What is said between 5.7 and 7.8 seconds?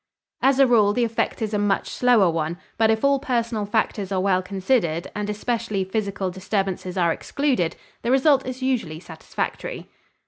physical disturbances are excluded,